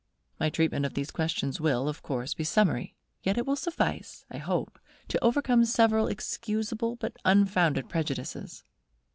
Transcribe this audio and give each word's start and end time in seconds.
My 0.39 0.49
treatment 0.49 0.83
of 0.83 0.95
these 0.95 1.11
questions 1.11 1.61
will 1.61 1.87
of 1.87 2.01
course 2.01 2.33
be 2.33 2.43
summary; 2.43 2.95
yet 3.21 3.37
it 3.37 3.45
will 3.45 3.55
suffice, 3.55 4.25
I 4.31 4.37
hope, 4.39 4.79
to 5.09 5.23
overcome 5.23 5.63
several 5.63 6.07
excusable 6.07 6.95
but 6.95 7.17
unfounded 7.23 7.87
prejudices. 7.87 8.63